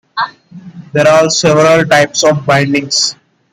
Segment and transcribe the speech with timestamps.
[0.93, 3.15] There are several types of bindings.